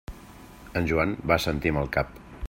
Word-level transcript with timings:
En 0.81 0.89
Joan 0.91 1.13
va 1.31 1.37
assentir 1.41 1.73
amb 1.75 1.83
el 1.83 1.93
cap. 1.99 2.17